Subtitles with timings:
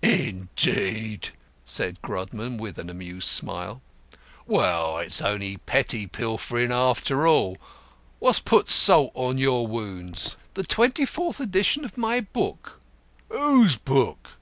[0.00, 1.30] "Indeed?"
[1.64, 3.82] said Grodman, with an amused smile.
[4.46, 7.56] "Well, it's only petty pilfering, after all.
[8.20, 12.80] What's put salt on your wounds?" "The twenty fourth edition of my book."
[13.30, 14.34] "Whose book?"